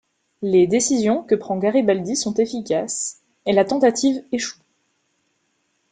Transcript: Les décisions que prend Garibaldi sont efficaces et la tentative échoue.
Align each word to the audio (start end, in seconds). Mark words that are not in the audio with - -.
Les 0.41 0.65
décisions 0.65 1.21
que 1.21 1.35
prend 1.35 1.59
Garibaldi 1.59 2.15
sont 2.15 2.33
efficaces 2.33 3.21
et 3.45 3.53
la 3.53 3.65
tentative 3.65 4.23
échoue. 4.31 4.59